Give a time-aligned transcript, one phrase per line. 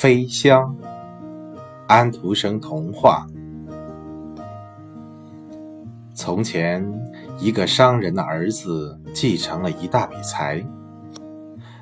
[0.00, 0.74] 飞香，
[1.86, 3.26] 安徒生童话。
[6.14, 6.82] 从前，
[7.38, 10.64] 一个商人的儿子继承了一大笔财，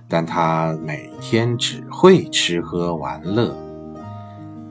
[0.09, 3.57] 但他每天只会吃喝玩乐，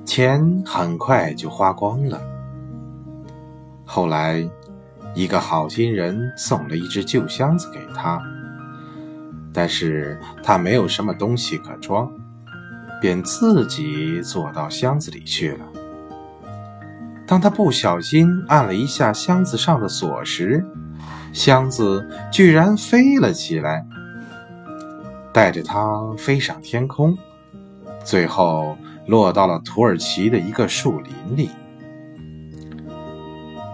[0.04, 2.22] 钱很快就花光了。
[3.86, 4.46] 后来，
[5.16, 8.22] 一个好心人送了一只旧箱子给他，
[9.54, 12.12] 但是他没有什么东西可装。
[13.02, 15.66] 便自己坐到箱子里去了。
[17.26, 20.66] 当他不小心按了一下箱子上的锁时，
[21.34, 23.86] 箱子居然飞了起来，
[25.34, 27.18] 带着他飞上天空，
[28.04, 31.50] 最后落到了土耳其的一个树林里。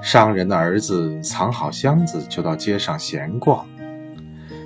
[0.02, 3.66] 商人的儿子藏好箱子，就到街上闲逛。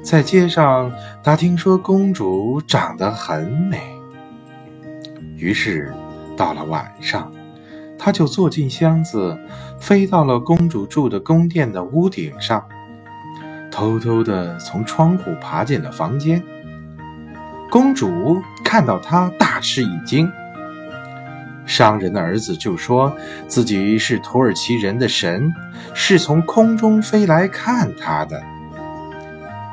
[0.02, 0.90] 在街上，
[1.22, 3.97] 他听说公主长得很美。
[5.38, 5.94] 于是，
[6.36, 7.32] 到了晚上，
[7.98, 9.38] 他就坐进箱子，
[9.80, 12.68] 飞到了公主住的宫殿的屋顶上，
[13.72, 16.44] 偷偷地从窗户爬进了房间。
[17.70, 20.28] 公主看到他，大吃一惊。
[21.68, 23.16] 商人的儿子就说
[23.48, 25.54] 自己是土耳其人的神，
[25.94, 28.42] 是从空中飞来看他的，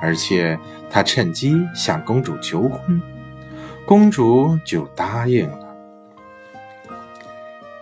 [0.03, 0.59] 而且
[0.91, 3.01] 他趁机向公主求婚。
[3.87, 5.59] 公主就答应了。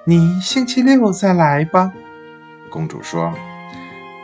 [0.04, 1.92] 你星期六再来吧，
[2.68, 3.32] 公主说。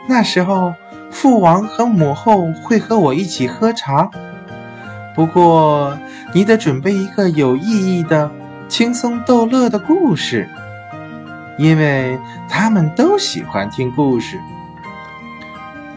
[0.09, 0.73] 那时候，
[1.09, 4.09] 父王和母后会和我一起喝茶。
[5.15, 5.97] 不过，
[6.33, 8.29] 你得准备一个有意义的、
[8.67, 10.49] 轻松逗乐的故事，
[11.57, 12.19] 因为
[12.49, 14.37] 他们都喜欢听故事。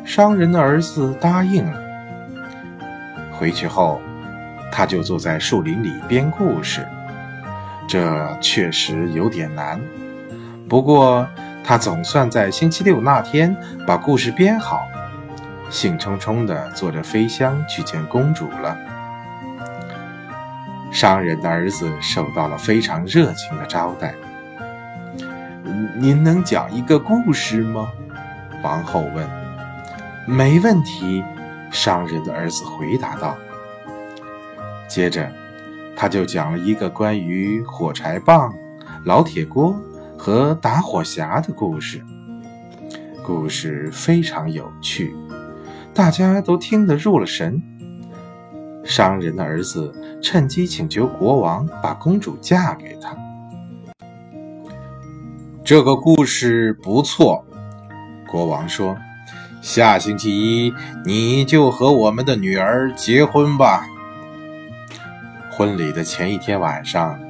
[0.04, 1.80] 商人的儿子答应了。
[3.32, 4.00] 回去后。
[4.72, 6.88] 他就坐在树林里编故事，
[7.86, 9.78] 这确实有点难。
[10.68, 11.28] 不过
[11.62, 13.54] 他总算在星期六那天
[13.86, 14.80] 把故事编好，
[15.68, 18.76] 兴冲冲地坐着飞箱去见公主了。
[20.90, 24.14] 商人的儿子受到了非常热情的招待。
[25.96, 27.88] 您能讲一个故事吗？
[28.62, 29.28] 王后问。
[30.26, 31.22] 没问题，
[31.70, 33.36] 商人的儿子回答道。
[34.92, 35.26] 接着，
[35.96, 38.52] 他就讲了一个关于火柴棒、
[39.06, 39.74] 老铁锅
[40.18, 41.98] 和打火匣的故事。
[43.24, 45.16] 故事非常有趣，
[45.94, 47.58] 大家都听得入了神。
[48.84, 53.16] 商人的儿子趁机请求国王把公主嫁给他。
[55.64, 57.42] 这个故事不错，
[58.30, 58.94] 国王说
[59.62, 60.74] ：“下星期一
[61.06, 63.86] 你就和我们的女儿结婚吧。”
[65.54, 67.20] 婚礼的前一天晚上，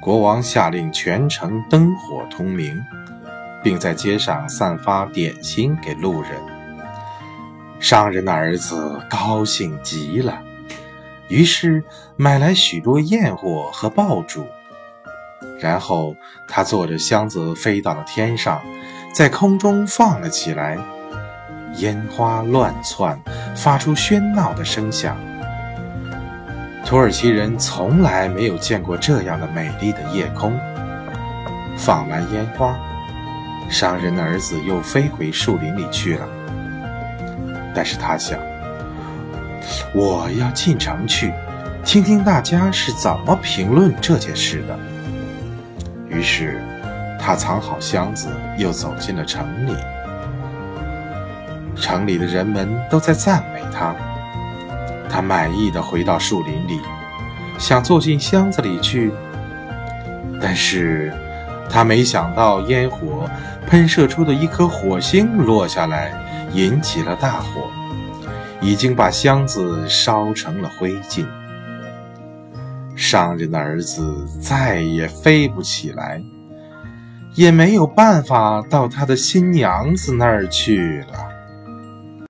[0.00, 2.82] 国王下令全城灯火通明，
[3.62, 6.30] 并在街上散发点心给路人。
[7.78, 10.40] 商人的儿子高兴极了，
[11.28, 11.84] 于是
[12.16, 14.46] 买来许多焰火和爆竹，
[15.60, 16.16] 然后
[16.48, 18.62] 他坐着箱子飞到了天上，
[19.12, 20.78] 在空中放了起来，
[21.74, 23.20] 烟花乱窜，
[23.54, 25.14] 发出喧闹的声响。
[26.88, 30.58] 土耳其人从来没有见过这样的美丽的夜空。
[31.76, 32.74] 放完烟花，
[33.68, 36.26] 商人的儿子又飞回树林里去了。
[37.74, 38.40] 但是他想，
[39.92, 41.30] 我要进城去，
[41.84, 44.74] 听听大家是怎么评论这件事的。
[46.08, 46.58] 于是，
[47.20, 49.76] 他藏好箱子，又走进了城里。
[51.76, 53.94] 城里的人们都在赞美他。
[55.08, 56.80] 他满意的回到树林里，
[57.58, 59.12] 想坐进箱子里去，
[60.40, 61.12] 但是
[61.68, 63.28] 他没想到烟火
[63.66, 66.12] 喷射出的一颗火星落下来，
[66.52, 67.70] 引起了大火，
[68.60, 71.26] 已经把箱子烧成了灰烬。
[72.94, 76.20] 商人的儿子再也飞不起来，
[77.34, 81.37] 也没有办法到他的新娘子那儿去了。